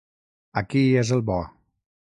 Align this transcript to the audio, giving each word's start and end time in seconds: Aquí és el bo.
Aquí 0.61 0.81
és 1.03 1.13
el 1.19 1.23
bo. 1.31 1.39